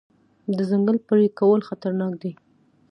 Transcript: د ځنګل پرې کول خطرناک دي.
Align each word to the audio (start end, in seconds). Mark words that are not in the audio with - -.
د 0.55 0.57
ځنګل 0.69 0.97
پرې 1.07 1.27
کول 1.39 1.59
خطرناک 1.69 2.13
دي. 2.21 2.31